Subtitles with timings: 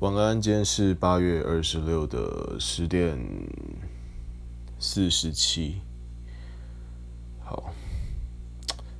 [0.00, 3.18] 晚安，今天是八月二十六的十点
[4.78, 5.80] 四十七。
[7.42, 7.72] 好，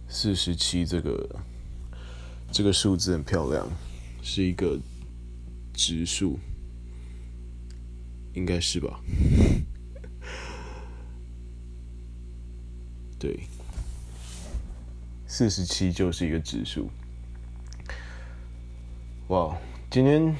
[0.08, 1.38] 四十七这个
[2.50, 3.68] 这个数字很漂亮，
[4.22, 4.78] 是一个
[5.74, 6.38] 质数，
[8.32, 8.98] 应该是吧？
[13.20, 13.40] 对，
[15.26, 16.88] 四十七就是一个质数。
[19.28, 19.54] 哇，
[19.90, 20.34] 今天。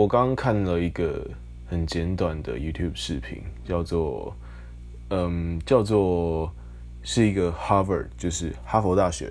[0.00, 1.28] 我刚刚看了一个
[1.68, 4.34] 很简短的 YouTube 视频，叫做
[5.10, 6.50] 嗯，叫做
[7.02, 9.30] 是一个 Harvard，就是哈佛大学。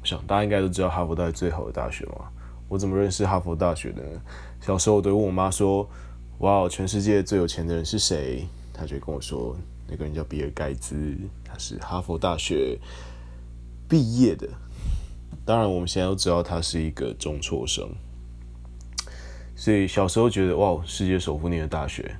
[0.00, 2.30] 我想大家应该都知道哈佛大学最好的大学嘛。
[2.68, 4.20] 我怎么认识哈佛大学的呢？
[4.60, 5.84] 小时候我都问我妈说
[6.38, 9.56] ：“哇，全世界最有钱的人是谁？”她就跟我说
[9.90, 12.78] ：“那个人叫比尔盖茨，他是哈佛大学
[13.88, 14.48] 毕业的。”
[15.44, 17.90] 当然，我们现在都知道他是一个中辍生。
[19.60, 22.16] 所以小时候觉得哇，世界首富念的大学，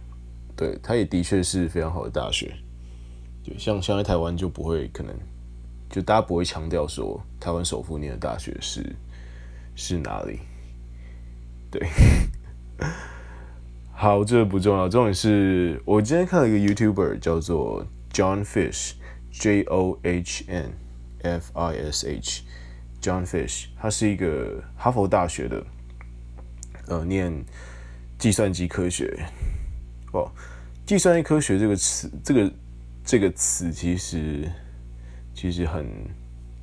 [0.54, 2.52] 对，它也的确是非常好的大学。
[3.42, 5.16] 对，像像在台湾就不会可能，
[5.88, 8.94] 就大家不会强调说台湾首富念的大学是
[9.74, 10.40] 是哪里。
[11.70, 11.88] 对，
[13.90, 20.72] 好，这个不重要，重点是我今天看了一个 YouTuber 叫做 John Fish，J O H N
[21.22, 25.64] F I S H，John Fish，他是一个哈佛大学的。
[26.90, 27.32] 呃，念
[28.18, 29.24] 计算机科学
[30.12, 30.28] 哦，
[30.84, 32.52] 计算机科学这个词，这个
[33.04, 34.50] 这个词其实
[35.32, 35.86] 其实很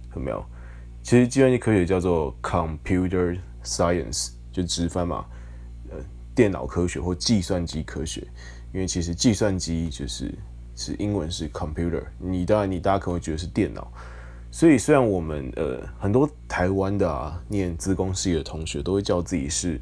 [0.09, 0.45] 很妙。
[1.01, 5.25] 其实计算机科学叫做 computer science，就直翻嘛，
[5.89, 5.97] 呃，
[6.35, 8.27] 电脑科学或计算机科学。
[8.73, 10.35] 因为其实计算机就是
[10.75, 13.89] 是英文是 computer，你当然你大家可能会觉得是电脑。
[14.51, 19.79] 所以虽然我们呃很多台湾的啊念资工系的同学都会叫自己是。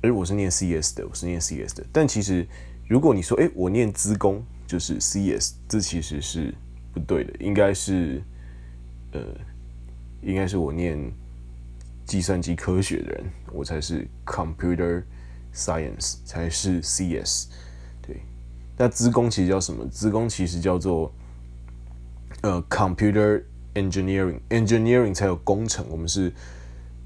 [0.00, 1.84] 而我是念 CS 的，我是念 CS 的。
[1.92, 2.46] 但其实，
[2.86, 6.54] 如果你说，哎、我念资工就是 CS，这其实是
[6.92, 7.32] 不对的。
[7.40, 8.22] 应该是，
[9.12, 9.20] 呃，
[10.22, 10.96] 应该是我念
[12.06, 15.02] 计算机科学的人，我才是 Computer
[15.52, 17.48] Science，才是 CS。
[18.00, 18.22] 对，
[18.76, 19.84] 那资工其实叫什么？
[19.88, 21.12] 资工其实叫做
[22.42, 23.42] 呃 Computer
[23.74, 25.84] Engineering，Engineering 才有工程。
[25.88, 26.32] 我们是。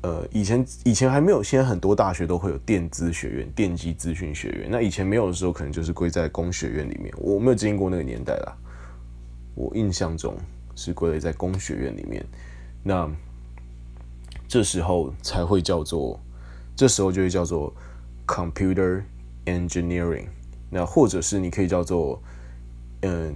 [0.02, 4.68] 呃，以前以前还没有，现在很多大学都会有电资学院、电机资讯学院。
[4.68, 7.14] 那以前没有的时候，可能就是归在工学院里面。
[7.18, 8.56] 我没有经历过那个年代啦，
[9.54, 10.36] 我印象中
[10.74, 12.26] 是归类在工学院里面。
[12.82, 13.08] 那
[14.48, 16.18] 这时候才会叫做，
[16.74, 17.72] 这时候就会叫做
[18.26, 19.02] computer
[19.46, 20.26] engineering。
[20.68, 22.20] 那或者是你可以叫做，
[23.02, 23.34] 嗯、呃，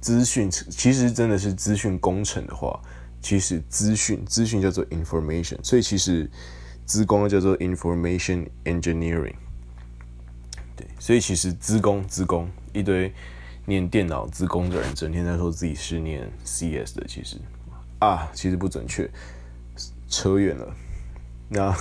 [0.00, 2.80] 资讯，其实真的是资讯工程的话。
[3.22, 6.30] 其实资讯资讯叫做 information，所以其实
[6.86, 9.34] 资工叫做 information engineering。
[10.76, 13.12] 对，所以其实资工资工一堆
[13.66, 17.36] 念电脑资工的人，整天在说自己是念 CS 的，其实
[17.98, 19.08] 啊，其实不准确，
[20.08, 20.74] 扯远了。
[21.48, 21.74] 那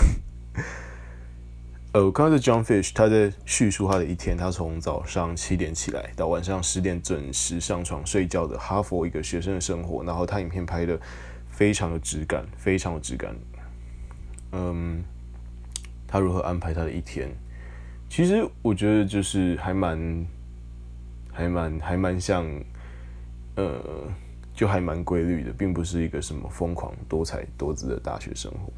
[1.92, 11.00] 呃，我看到这 John Fish 他在叙述他的一天，他从早上七点起来到晚上十点准时上床睡觉的哈佛一个学生的生活，然后他影片拍的。
[11.52, 13.36] 非常有质感，非常有质感。
[14.54, 15.04] 嗯，
[16.08, 17.30] 他如何安排他的一天？
[18.10, 20.26] 其实我觉得就是还蛮、
[21.34, 22.48] 还蛮、还蛮像，
[23.58, 23.78] 呃，
[24.54, 28.72] 就还蛮规律的，并不是一个什么疯狂多彩多姿的大学生活。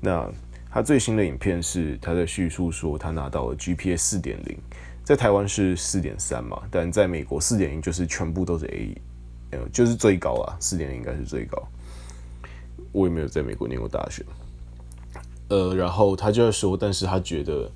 [0.00, 0.30] 那
[0.74, 4.58] 他最新的影片是他在叙述说，他拿到了 GPA 四点零，
[5.04, 8.96] 在台湾是四点三嘛，但在美国四点零就是全部都是 A，
[9.52, 11.62] 呃，就是最高啊，四点零应该是最高。
[12.90, 14.24] 我也没有在美国念过大学，
[15.46, 17.70] 呃，然后他就在说，但是他觉得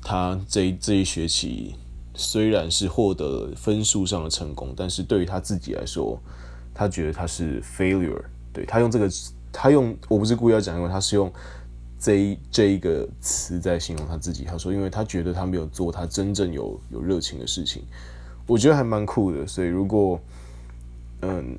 [0.00, 1.74] 他这一这一学期
[2.14, 6.18] 虽然是获得分数上的成功，但是对于他自己来说，
[6.72, 8.22] 他觉得他是 failure。
[8.54, 9.06] 对，他用这个，
[9.52, 11.30] 他用我不是故意要讲，因为他是用
[12.02, 14.44] 这一这一个词在形容他自己。
[14.44, 17.84] 他说，因为他觉得他没有做他真正有有热情的事情，
[18.46, 19.46] 我觉得还蛮酷的。
[19.46, 20.20] 所以如果
[21.20, 21.56] 嗯，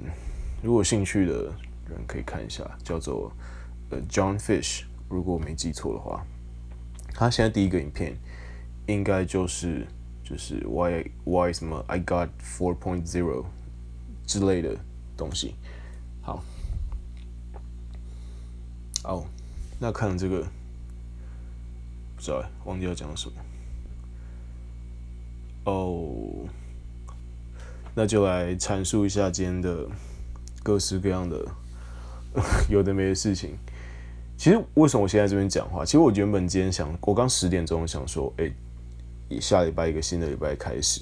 [0.61, 1.49] 如果有兴趣的。
[1.89, 3.29] 人可以看一下，叫做
[3.89, 6.25] 呃 John Fish，如果我没记错的话，
[7.13, 8.15] 他现在第一个影片
[8.87, 9.85] 应该就是
[10.23, 13.43] 就是 Why Why 什么 I got four point zero
[14.25, 14.77] 之类的
[15.17, 15.55] 东西。
[16.21, 16.41] 好，
[19.03, 19.25] 哦，
[19.83, 20.39] 那看了这个，
[22.15, 23.35] 不知道忘记要讲什么。
[25.65, 26.47] 哦，
[27.93, 29.85] 那就来阐述一下今天的
[30.63, 31.45] 各式各样的。
[32.69, 33.57] 有的没的事情，
[34.37, 35.83] 其实为什么我现在这边讲话？
[35.83, 38.49] 其实我原本今天想，我刚十点钟想说，哎、
[39.41, 41.01] 下礼拜一个新的礼拜开始，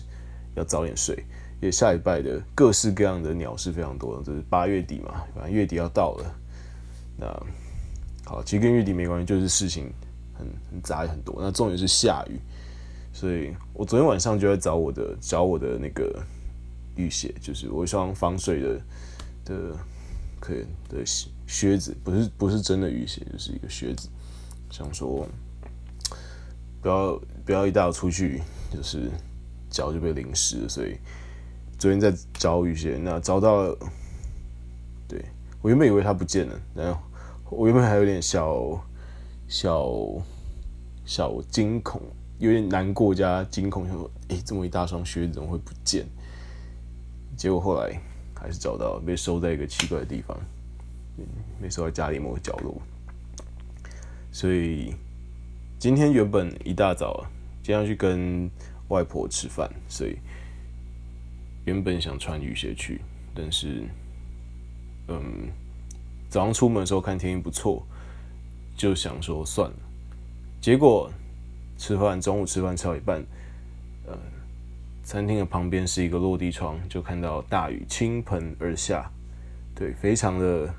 [0.56, 1.16] 要早点睡。
[1.62, 6.36] 因为下礼拜的各式各样的鸟是非常多的，就是八月底嘛，反正月底要到了。
[7.16, 7.28] 那
[8.32, 9.92] 好，其实跟月底没关系，就是事情
[10.34, 11.36] 很很杂很多。
[11.40, 12.40] 那重点是下雨，
[13.12, 16.24] 所以我昨天晚上就在找我的找我的那个
[16.96, 18.82] 雨鞋，就是我一双防水的
[19.44, 19.78] 的
[20.40, 21.04] 可以的
[21.46, 24.08] 靴子，不是不是真的雨鞋，就是一个靴子。
[24.70, 25.28] 想说
[26.82, 28.42] 不要不要一大早出去，
[28.74, 29.12] 就是
[29.70, 30.96] 脚就被淋湿了，所以。
[31.78, 33.78] 昨天在找雨鞋，那找到了，
[35.08, 35.26] 对，
[35.64, 37.02] 我原本以为它不见了，然后
[37.52, 38.82] 我原本还有点小
[39.48, 39.92] 小
[41.06, 42.02] 小惊恐，
[42.40, 46.06] 有点难过加惊恐，想说，诶，这么一大双靴子怎么会不见？
[47.36, 48.02] 结果后来
[48.34, 50.38] 还是找到，被收在一个奇怪的地方，
[51.62, 52.82] 被收在家里某个角落。
[54.32, 54.96] 所以
[55.78, 57.26] 今天原本一大早
[57.62, 58.50] 今天要去跟
[58.88, 60.18] 外婆吃饭，所以。
[61.66, 63.02] 原本想穿雨鞋去，
[63.36, 63.84] 但是，
[65.10, 65.48] 嗯，
[66.32, 67.86] 早上出门的时候看天气不错，
[68.78, 69.76] 就想说算了。
[70.62, 71.12] 结果
[71.78, 73.22] 吃饭，中午吃饭吃到一半，
[74.08, 74.18] 呃，
[75.04, 79.12] 餐厅的旁边是一个落地窗，就看到大雨倾盆而下，
[79.76, 80.74] 对，非常的，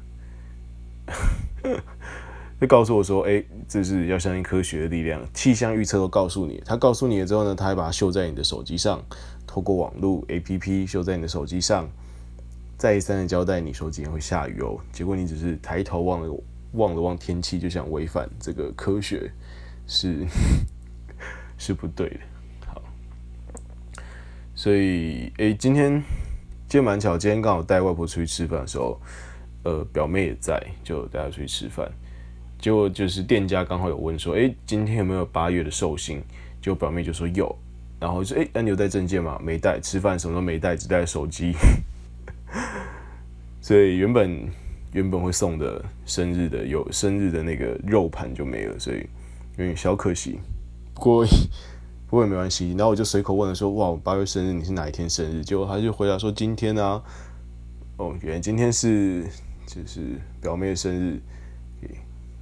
[2.59, 9.05] 就告诉我说，哎、这是要相信科学的力量，气象预测都告诉你，他告诉你了之后呢，他还把它秀在你的手机上。
[9.47, 11.87] 透过网络 APP 秀在你的手机上，
[12.83, 14.77] 再三的交代你说今天会下雨哦。
[14.91, 16.43] 结果你只是抬头望了
[16.73, 19.31] 望了望天气，就想违反这个科学，
[19.87, 20.27] 是
[21.57, 22.17] 是不对的。
[22.67, 22.83] 好，
[24.53, 25.93] 所以诶、今天
[26.67, 29.01] 今天蛮巧，今天刚好带外婆出去吃饭的时候，
[29.63, 31.89] 呃，表妹也在，就带她出去吃饭。
[32.59, 36.21] 结果就是店家刚好有问说，诶、今天有没有八月的寿星？
[36.61, 37.57] 结果表妹就说有。
[38.01, 39.39] 然后就说：“哎，那你有带证件吗？
[39.41, 41.53] 没带，吃饭什么都没带，只带手机。
[43.73, 44.51] 所以原本
[44.93, 48.99] 原本会送的生日的有生日的那个肉盘就没了，所以
[49.57, 50.39] 有点小可惜。
[50.93, 51.25] 不过
[52.07, 52.73] 不过也没关系。
[52.73, 55.43] 然后我就随口问了说：哇，我八月生日，你是哪一天生日？
[55.43, 57.03] 结果他就回答说：今天啊。
[57.97, 59.25] 哦，原来今天是
[59.67, 61.19] 就是表妹的生日。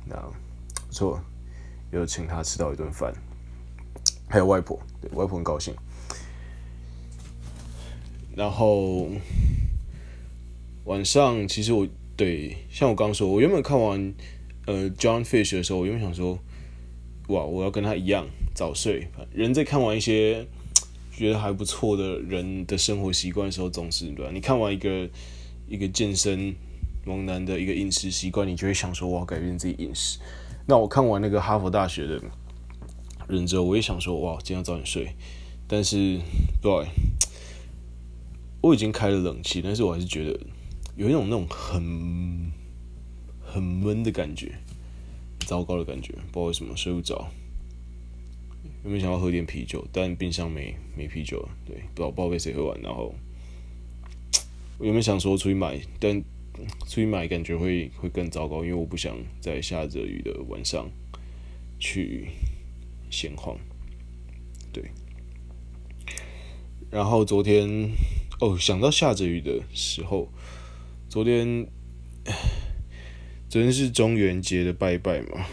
[0.07, 1.21] 那不错，
[1.93, 3.15] 又请他吃到一顿饭。”
[4.29, 5.73] 还有外婆，对，外婆很高兴。
[8.35, 9.09] 然后
[10.85, 11.87] 晚上，其实我
[12.17, 14.15] 对像我刚说，我原本看完
[14.67, 16.39] 呃 John Fish 的时候，我原本想说，
[17.29, 19.09] 哇，我要跟他一样早睡。
[19.33, 20.47] 人在看完一些
[21.13, 24.31] 觉得还不错的人的生活习惯的时候，总是对吧？
[24.33, 25.09] 你看完一个
[25.69, 26.55] 一个健身
[27.05, 30.19] 猛男的一个饮食习惯，你就会想说，我要改变自己饮食。
[30.67, 32.21] 那我看完那个哈佛大学的。
[33.29, 35.15] 忍者，我也想说，哇，今天要早点睡，
[35.69, 36.19] 但是，
[36.61, 36.73] 对，
[38.61, 40.41] 我已经开了冷气，但是我还是觉得
[41.01, 42.53] 有一种那种很
[43.43, 44.53] 很闷的感觉，
[45.47, 47.27] 糟糕的感觉，不知道为什么睡不着。
[48.85, 49.83] 有没有想要喝点啤酒？
[49.91, 52.79] 但冰箱没没啤酒，对，不知道不知道被谁喝完。
[52.83, 53.15] 然后，
[54.77, 55.81] 我有没有想说出去买？
[55.99, 56.23] 但
[56.81, 60.87] 出去买感觉会会更糟糕，因为我不想在下着雨的晚上
[61.79, 62.29] 去。
[63.11, 63.57] 闲晃，
[64.71, 64.85] 对。
[66.91, 67.91] 然后昨天，
[68.39, 70.29] 哦，想到下着雨的时候，
[71.11, 71.67] 昨天，
[73.51, 75.45] 昨天是中元节的拜拜嘛。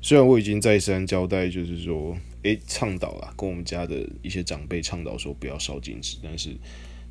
[0.00, 6.56] 虽然我已经再三交代，就是说，诶，倡导啦，跟我们家的一些长辈倡导说不要烧金纸，但是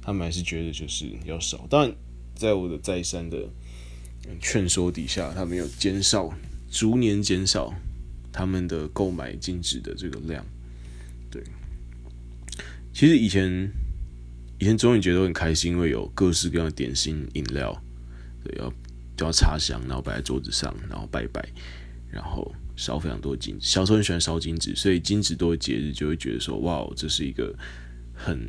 [0.02, 1.68] 他们还是觉得就是要烧。
[1.70, 1.94] 当然，
[2.34, 3.50] 在我的再三的
[4.40, 6.34] 劝说底下，他们有减少，
[6.72, 7.74] 逐年减少。
[8.34, 10.46] 他们的购买金纸的这个量，
[11.30, 11.44] 对，
[12.94, 13.70] 其实以前
[14.62, 17.76] 以前中元节都很开心，因为有各式各样的点心饮料，
[18.44, 18.72] 对，要
[19.18, 21.44] 都要插香，然后摆在桌子上，然后拜拜，
[22.12, 23.68] 然后烧非常多金纸。
[23.68, 27.52] 小时候很喜欢烧金纸，所以金纸多的节日就会觉得说，哇，这是一个
[28.14, 28.40] 很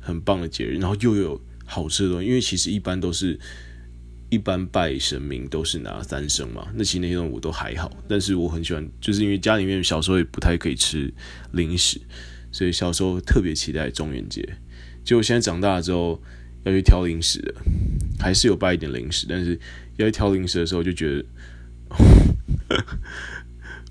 [0.00, 3.38] 很棒的节日，然后又有好吃的东西，因为其实一般都是。
[4.30, 11.12] 一般拜神明都是拿三牲嘛，那其实那些东西我都还好，但是我很喜欢，就是因为家里面小时候也不太可以吃
[11.52, 12.00] 零食，
[12.50, 14.42] 所以小时候特别期待中元节。
[15.04, 16.20] 结果现在长大了之后
[16.64, 17.62] 要去挑零食了，
[18.18, 19.58] 还是有拜一点零食，但是
[19.96, 21.24] 要去挑零食的时候就觉得，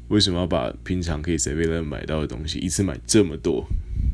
[0.07, 3.65] 为什么要把平常可以随便能买到的东西一次买这么多，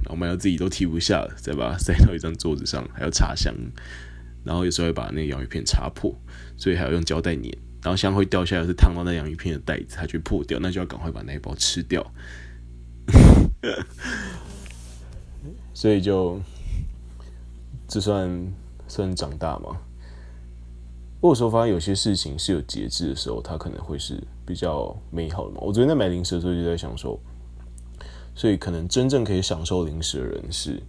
[0.03, 3.53] 然后买到自己都提不下了，再把它塞到一张桌子上，还要插香。
[4.43, 6.13] 然后有时候会把那个洋芋片擦破，
[6.57, 7.45] 所以还要用胶带粘。
[7.81, 12.05] 然后香会掉下来是烫到那洋芋片的袋子，它就破掉，那就要赶快把那一包吃掉。
[15.73, 16.41] 所以就
[17.89, 18.53] 这算
[18.87, 19.75] 算长大吗？
[21.21, 25.57] 我有时候发现有些事情是有节制的时候，它可能会是比较美好的嘛。
[25.61, 27.19] 我昨天在买零食的时候就在想说，
[28.35, 30.79] 所以可能真正可以享受零食的人是，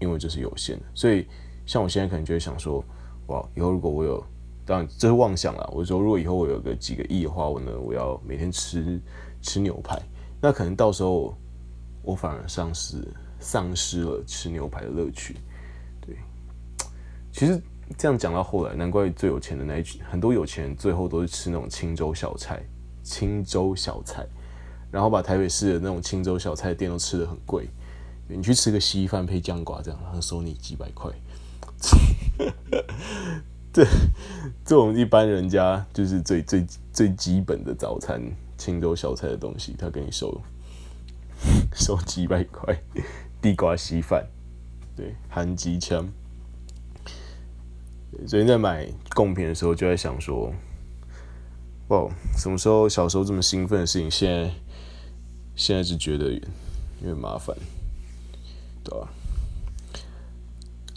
[0.00, 0.84] 因为这是有限的。
[0.94, 1.24] 所以
[1.64, 2.84] 像我现在可能就会想说，
[3.28, 4.22] 哇，以后如果我有，
[4.66, 5.70] 当然这是妄想啦。
[5.72, 9.00] 我说如果以后我有个几个亿的话，我呢，我要每天吃
[9.40, 9.96] 吃牛排，
[10.42, 11.32] 那可能到时候
[12.02, 12.96] 我反而丧失
[13.38, 15.36] 丧失了吃牛排的乐趣。
[17.36, 17.62] 其实。
[17.96, 22.60] 这样讲到后来，难怪最有钱的那一群，很多有钱人最后都是吃那种青州小菜、
[23.04, 24.26] 青州小菜，
[24.90, 27.68] 然后把台北市的那种青州小菜店都吃得很贵。
[28.26, 31.12] 你去吃个稀饭配酱瓜，这样他收你几百块。
[33.72, 33.84] 这
[34.64, 38.20] 这种一般人家就是最最最基本的早餐
[38.58, 40.40] 青州小菜的东西，他给你收
[41.72, 42.76] 收几百块，
[43.40, 44.26] 地瓜稀饭，
[44.96, 46.04] 对，含机枪。
[48.24, 50.52] 昨天在买贡品的时候，就在想说，
[51.88, 54.50] 哇，什么时候小时候这么兴奋的事情，现在
[55.54, 56.40] 现在是觉得有
[57.02, 57.54] 点麻烦，
[58.82, 59.08] 对吧？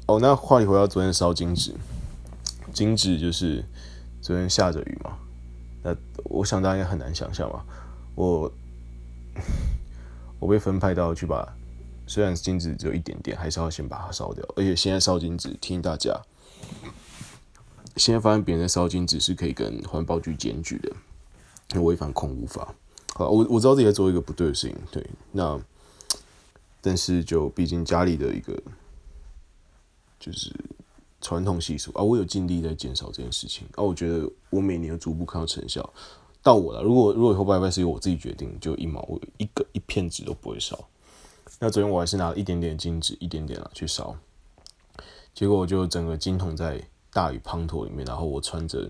[0.07, 1.75] 哦，那话题回到昨天烧金纸，
[2.73, 3.63] 金纸就是
[4.21, 5.17] 昨天下着雨嘛，
[5.83, 7.63] 那我想大家应该很难想象吧，
[8.15, 8.51] 我
[10.39, 11.47] 我被分派到去把，
[12.07, 16.19] 虽然金纸只有一点点，还是要先把它烧掉，而且现在烧金纸，提醒大家。
[17.95, 20.91] 现在发现别人在烧金纸是可以跟环保局检举的，
[21.75, 22.73] 因违反控污法。
[23.15, 25.59] 好，我我知道自己在做一个不对的事情，对，那
[26.81, 28.57] 但是就毕竟家里的一个
[30.19, 30.53] 就是
[31.19, 35.87] 传统习俗啊，我有尽力在减少这件事情啊，我觉得我每年逐步看到成效。
[36.41, 40.87] 到我了，如果如果以后拜拜是由我自己决定，就一毛我一个一片纸都不会烧。
[41.59, 44.15] 那昨天我还是拿了一点点金纸，一点点啊去烧，
[45.33, 46.81] 结果我就整个金桶在。
[47.11, 48.89] 大雨滂沱里面，然后我穿着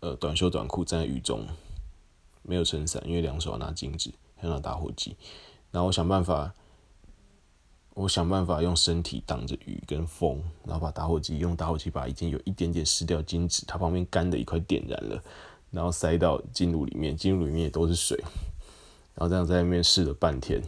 [0.00, 1.46] 呃短袖短裤站在雨中，
[2.42, 5.16] 没有撑伞，因为两手拿金纸，还要拿打火机，
[5.70, 6.54] 然后我想办法，
[7.94, 15.22] 我想办法用身体挡着雨跟风，然后把打火机用打火机把已经有一点点湿掉金纸，它旁边干的一块点燃了，
[15.70, 18.16] 然后塞到金炉里面，金炉里面也都是水，
[19.14, 20.62] 然后这样在那边试了半天，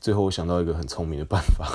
[0.00, 1.70] 最后我想到一个很聪明的办法，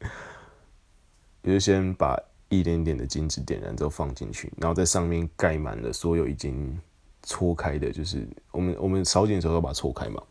[1.42, 2.20] 也就先把。
[2.58, 6.78] 一点点的金子点燃之后放进去，然后在上面盖满了所有已经
[7.22, 10.22] 搓开的，就是我们我们烧金的时候要把它搓开嘛，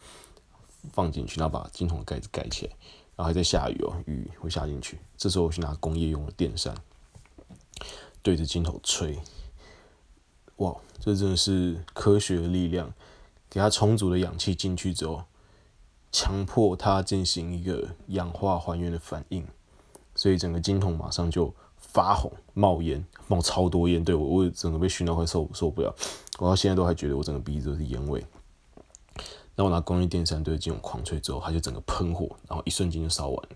[0.92, 2.74] 放进去，然后把金桶盖子盖起来，
[3.15, 5.00] 然后还在下雨哦，雨会下进去。
[5.18, 6.75] 这时候我去拿工业用的电扇
[8.22, 9.18] 对着金桶吹，
[10.58, 12.94] 哇，这真的是科学的力量，
[13.50, 15.24] 给它充足的氧气进去之后，
[16.12, 19.48] 强迫它进行一个氧化还原的反应，
[20.13, 21.53] 所以整个金桶马上就。
[21.93, 25.95] 发红、冒烟、冒超多烟，对我，我整个被熏到快受受不了，
[26.39, 28.25] 我到现在都还觉得我整个鼻子都是烟味。
[29.55, 33.50] 那我拿工业电扇对着金桶狂吹之后，它就整个喷火，然后一瞬间就烧完，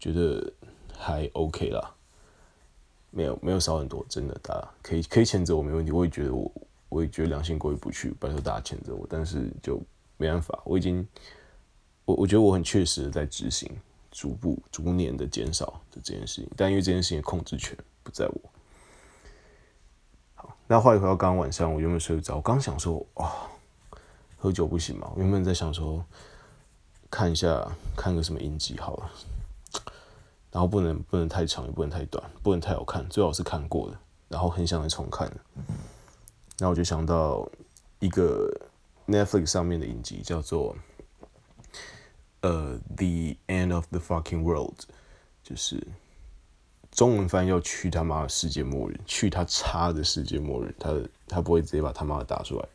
[0.00, 0.50] 觉得
[0.96, 1.94] 还 OK 啦，
[3.10, 6.50] 没有没有烧很多，真的，大家可以可以谴责我没问题，我也觉得我
[6.88, 9.78] 我也觉得良心过意不去，拜托大家谴责我，但是就
[10.16, 11.06] 没办法，我已经
[12.06, 13.70] 我我觉得我很确实的在执行。
[14.16, 18.40] 逐步、逐年的减少的这件事情，但因为这件事情控制权不在我。
[20.34, 23.30] 好，那话又回到刚刚晚上，我原本睡不着，我刚想说，哇，
[24.38, 25.12] 喝酒不行吗？
[25.14, 26.02] 我原本在想说，
[27.10, 29.10] 看一下看个什么影集好了，
[30.50, 35.30] 然后不能不能太长，也不能太短，不能太好看，最好是看过的，然后很想再重看。
[36.58, 37.46] 那我就想到
[37.98, 38.50] 一个
[39.06, 40.74] Netflix 上面的影集，叫做。
[42.42, 44.80] 呃、，The End of the Fucking World，
[45.42, 45.82] 就是
[46.92, 50.94] 中文翻译要“去他妈的世界末日”，去他叉的世界末日，他
[51.26, 52.66] 他不会直接把他妈的打出来。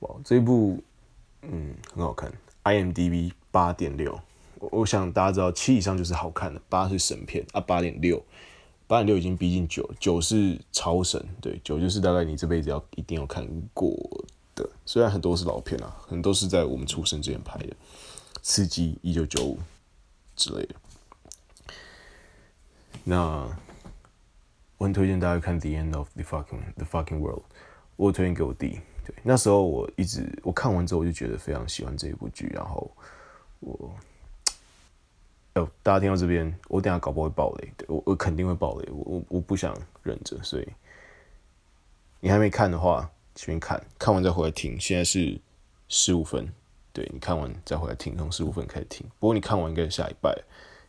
[0.00, 0.80] 哇，这一部
[1.42, 2.32] 嗯很好看
[2.64, 4.20] ，IMDB 八点六，
[4.60, 8.22] 我想大家知道七以上就是好看的，八是神片啊，八点六，
[8.86, 13.44] 八点六已经逼近九，九是超神，对，九就是大概你这辈子要一定要看
[13.74, 13.92] 过
[14.54, 17.74] 的，虽然很多是老片啊，很多是在我们出生之前拍的。
[18.48, 19.58] 刺激一九九五
[20.34, 20.74] 之类的，
[23.04, 23.46] 那
[24.78, 27.42] 我很推荐大家看《The End of the Fucking the Fucking World》，
[27.96, 28.80] 我推荐给我弟。
[29.04, 32.90] 对，那时候我一直我看完之后我就觉得非常喜欢这一部剧，然后
[33.60, 33.94] 我，
[35.56, 40.66] 哦，大家听到这边，我等下搞不会爆雷，对，我我肯定会爆雷，我我我不想忍着，所以
[42.20, 44.80] 你还没看的话，先看看完再回来听。
[44.80, 45.38] 现在是
[45.86, 46.50] 十五分，
[46.98, 49.08] 对，你看完再回来听，从十五分开始听。
[49.20, 50.34] 不过你看完应该下礼拜，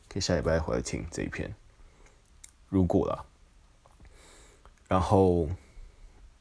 [0.07, 1.53] 可以下礼拜回来听这一篇。
[2.67, 3.23] 如果啦，
[4.87, 5.47] 然后，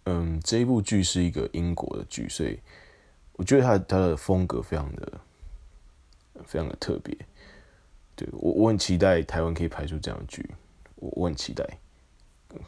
[0.05, 2.59] 嗯，这一部剧是一个英国的剧，所以
[3.35, 5.21] 我觉得它它的风格非常的
[6.47, 7.15] 非常的特别。
[8.17, 10.49] 对，我我很期待台湾可以拍出这样的剧，
[10.95, 11.63] 我我很期待，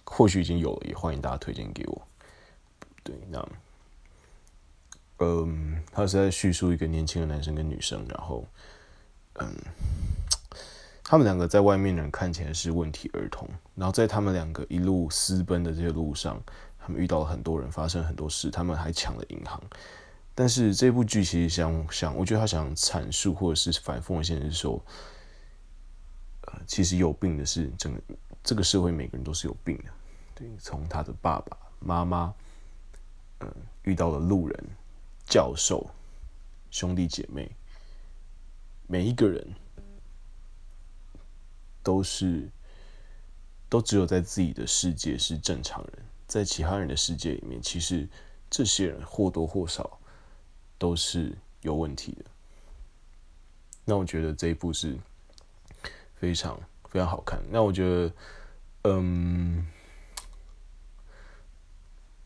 [0.04, 2.06] 或许已经有了，也欢迎大家推荐给我。
[3.02, 3.38] 对，那，
[5.20, 8.46] 嗯，他是在叙述一个年轻的男生跟女生，然后，
[9.34, 9.54] 嗯，
[11.04, 16.42] 他们两个在外面人看起来是问题儿童，然后在他们两个一路私奔的这些路上，
[16.78, 19.62] 他们遇到了很多人，发生很多事，他们还抢了银行。
[20.34, 24.82] 但是这部剧其实想想，我觉得他想阐述或者是反讽的现实是说。
[26.66, 28.00] 其实有病的是整个
[28.42, 29.84] 这个社会，每个人都是有病的。
[30.34, 32.34] 对，从他的爸爸妈妈，
[33.38, 34.64] 嗯，遇到了路人、
[35.30, 35.88] 教授、
[36.70, 37.50] 兄弟姐妹，
[38.86, 39.54] 每一个人
[41.82, 42.50] 都是
[43.70, 48.06] 都只有在自己的世界是正常人，在其他人的世界里面，其实
[48.50, 49.98] 这些人或多或少
[50.76, 52.24] 都是有问题的。
[53.86, 54.98] 那我觉得这一部是。
[56.20, 56.60] 非常
[56.90, 57.40] 非常好看。
[57.48, 58.12] 那我觉得，
[58.82, 59.66] 嗯，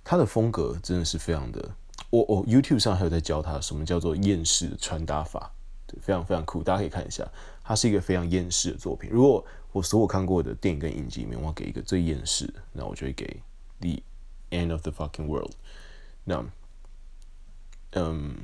[0.02, 1.76] 他的风格真的是非常的。
[2.14, 5.50] 我我 YouTube 上还有在教他什么叫做厌世的穿搭法，
[5.84, 7.28] 对，非常非常酷，大家可以看一下。
[7.64, 9.10] 它是一个非常厌世的作品。
[9.10, 13.26] 如果我所有看过的电影跟影集里面，我要给一个最厌世，那我就会给
[13.80, 14.00] 《The
[14.56, 15.50] End of the Fucking World》。
[16.22, 16.44] 那，
[17.92, 18.36] 嗯，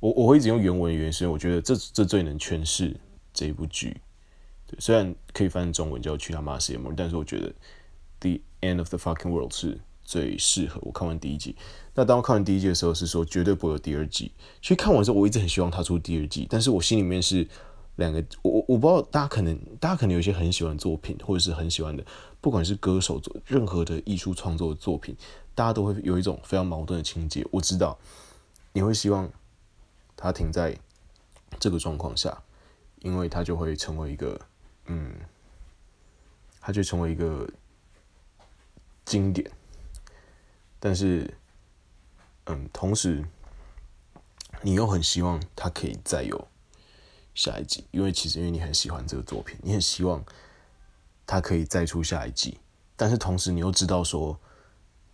[0.00, 2.96] 我我会一直用原文原声，我觉得这这最能诠释
[3.32, 4.00] 这一部剧。
[4.66, 7.50] 对，虽然可以翻成中文叫“去他妈世界末日”，但是我觉得
[8.18, 11.54] 《The End of the Fucking World》是最适合我看完第一季。
[11.92, 14.32] 那当我看完第一季的时候，是说绝对不会有第二季。
[14.62, 17.46] 其实看完之后，我一直很希望他出第二季，但是我心里面是
[17.96, 22.02] 两个，我我我不知道大家可能大家可能有一些很喜欢作品，或者是很喜欢的，
[22.40, 25.14] 不管是歌手做任何的艺术创作的作品，
[25.54, 27.46] 大家都会有一种非常矛盾的情节。
[27.50, 27.98] 我知道
[28.72, 29.30] 你会希望
[30.16, 30.74] 他停在
[31.60, 32.42] 这个状况下，
[33.00, 34.40] 因为他就会成为一个。
[34.90, 35.12] 嗯，
[36.62, 37.46] 它就成为一个
[39.04, 39.50] 经典，
[40.80, 41.34] 但是，
[42.46, 43.24] 嗯，同时，
[44.62, 46.48] 你又很希望它可以再有
[47.34, 50.24] 下一季，因为其实因为你很喜欢这个作品，你很希望
[51.26, 52.58] 它可以再出下一季，
[52.96, 54.38] 但是同时你又知道说，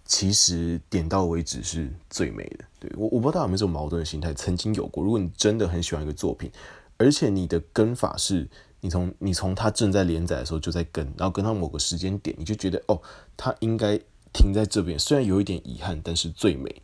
[0.05, 2.65] 其实点到为止是最美的。
[2.79, 5.03] 对，我，我不知道有没有这种矛盾的心态，曾经有过。
[5.03, 6.51] 如果你真的很喜欢一个作品，
[6.97, 8.49] 而且你的跟法是。
[8.81, 13.01] 你从你从他正在连载的时候就在跟，然后跟到某个时间点，你就觉得哦，
[13.35, 13.99] 他应该
[14.35, 16.83] 停在这边，虽然有一点遗憾，但是最美。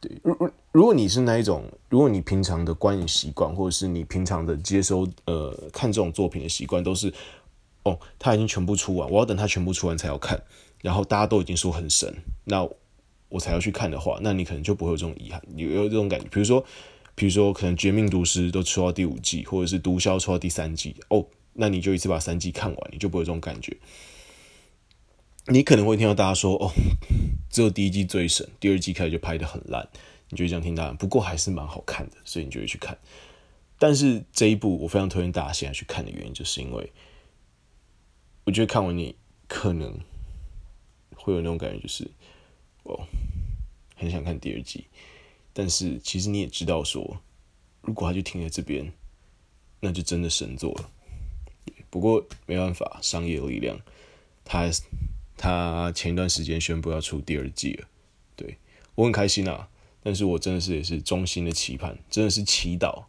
[0.00, 7.12] 对，如如如果你是那一种，如果你平常的观影习惯，或者是你平常的接收呃看这种作品的习惯，都是
[7.82, 10.40] 哦，他已经全部出完，我要等他全部出完才要看，
[10.82, 12.62] 然后大家都已经说很神，那
[13.30, 16.64] 我才要去看的话，那你可能就不会有这种遗憾，有有这种感觉，比如说。
[17.18, 23.74] 比如说，可能《绝命毒师》都出到第五季，或者是《毒枭》出到第三季，哦，那你就一次把三季看完，你就不会有这种感觉。
[25.48, 26.72] 你可能会听到大家说，哦，
[27.48, 29.88] 只有第一季最神，第二季开始就拍得很烂，
[30.28, 30.92] 你就会这样听到。
[30.94, 32.98] 不过还是蛮好看的，所以你就会去看。
[33.78, 36.92] 但是这一部我非常推荐大家现在去看的原因，就是因为
[38.44, 39.14] 我觉得看完你
[39.46, 39.96] 可能
[41.14, 42.10] 会有那种感觉，就是
[42.82, 43.06] 哦，
[43.94, 44.86] 很想看第二季。
[45.52, 47.18] 但是其实你也知道说，
[47.82, 48.92] 如果他就停在这边，
[49.78, 50.90] 那就真的神作了。
[51.88, 53.78] 不过没办法，商业力量，
[54.44, 54.68] 他
[55.36, 57.88] 他前一段时间宣布要出第二季了，
[58.34, 58.58] 对，
[58.94, 59.68] 我很开心啊。
[60.02, 63.04] 但是我真的是也是衷心的期盼，真的是祈祷，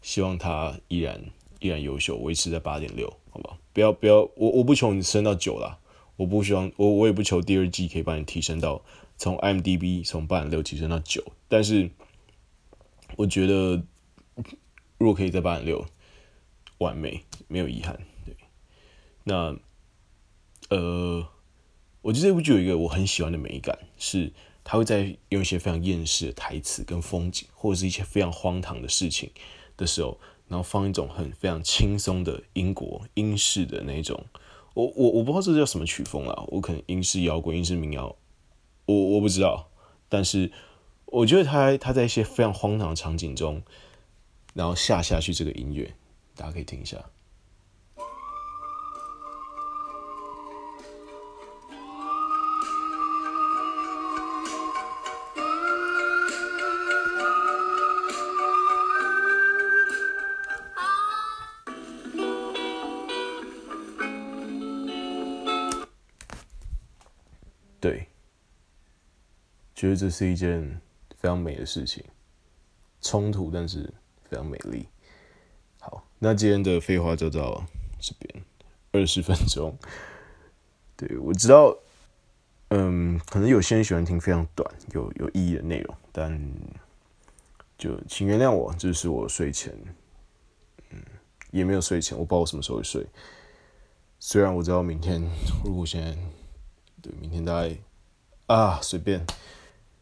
[0.00, 1.20] 希望他依然
[1.58, 3.58] 依然优秀，维持在八点六，好不好？
[3.72, 5.78] 不要不要，我我不求你升到九啦，
[6.16, 8.82] 我不希望我我也不求第二季可以把你提升到。
[9.18, 11.90] 从 IMDB 从八点六提升到九，但是
[13.16, 13.82] 我觉得
[14.98, 15.86] 如果可以在八点六，
[16.76, 17.98] 完美，没有遗憾。
[18.26, 18.36] 对，
[19.24, 19.56] 那
[20.68, 21.26] 呃，
[22.06, 29.28] 我觉得这部剧有一个我很喜欢的美感，是它会在用一些非常厌世的台词跟风景，或者是一些非常荒唐的事情
[29.76, 30.16] 的时候，
[30.46, 34.24] 然后放一种很非常轻松的英国英式的那种，
[34.74, 38.14] 我我我不知道这叫什么曲风啦，我可能英式摇滚、英式民谣。
[38.84, 39.68] 我我不知道，
[40.08, 40.52] 但是
[41.06, 43.60] 我觉得他他在一些非常荒唐的场景中，
[44.54, 45.92] 然后下下去这个音乐，
[46.36, 47.04] 大家可以听一下。
[69.86, 70.80] 觉得这是一件
[71.16, 72.02] 非常美的事情，
[73.00, 73.88] 冲突但是
[74.28, 74.88] 非常美丽。
[75.78, 77.64] 好，那今天的废话就到
[78.00, 78.44] 这边，
[78.90, 79.78] 二十分钟。
[80.96, 81.76] 对，我知道，
[82.70, 86.36] 嗯，可能有些人喜欢听非常短、有有意义的内容，但
[87.78, 89.72] 就请原谅我，这是我睡前，
[90.90, 91.00] 嗯，
[91.52, 93.06] 也没有睡前，我不知道我什么时候睡。
[94.18, 95.22] 虽然我知道明天，
[95.64, 96.18] 如果现在，
[97.00, 97.76] 对，明天大概
[98.46, 99.24] 啊，随便，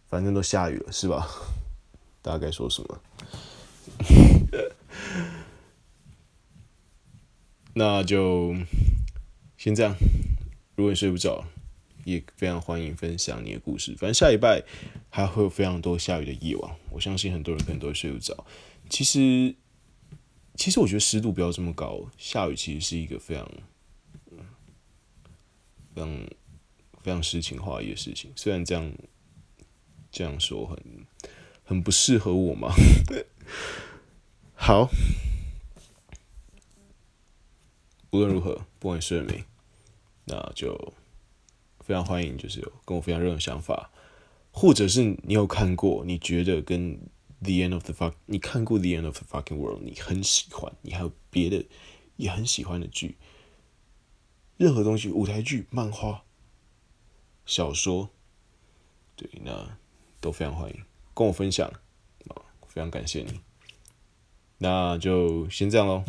[0.09, 1.29] 反正都下雨了，是吧？
[2.23, 3.01] 大概说什么？
[7.75, 8.55] 那就
[9.57, 9.95] 先这样。
[10.77, 11.45] 如果你睡不着，
[12.05, 13.93] 也非常欢迎分享你的故事。
[13.93, 14.63] 反正下礼拜
[15.11, 18.47] 还会有非常多下雨的夜晚，我相信很多人可能都会睡不着。
[18.89, 19.55] 其实，
[20.55, 23.51] 其实我觉得湿度不要这么高，下雨其实是一个非常、
[25.95, 26.27] 非常、
[27.03, 28.33] 非常诗情画意的事情。
[28.37, 28.93] 虽然这样
[30.15, 30.79] 这样说很
[31.65, 32.73] 很不适合我吗。
[34.55, 34.89] 好，
[38.13, 39.45] 无论如何，不管你睡了没。
[40.27, 40.95] 那就
[41.81, 43.91] 非常欢迎，就是有跟我分享任何想法，
[44.53, 46.97] 或者是你有看过，你觉得跟
[47.41, 51.67] 《The End of the Fuck》你看过《The End of the Fucking World》，你很喜欢，你还有别的
[52.17, 53.19] 也很喜欢的剧，
[54.57, 56.23] 任何东西，舞台剧、漫画、
[57.45, 58.11] 小说，
[59.17, 59.77] 对，那
[60.25, 60.83] 都非常欢迎
[61.13, 61.69] 跟我分享
[62.29, 63.39] 啊，非常感谢你，
[64.57, 66.03] 那就先这样喽，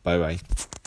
[0.00, 0.77] 拜拜。